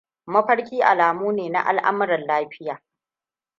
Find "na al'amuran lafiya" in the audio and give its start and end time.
1.49-2.81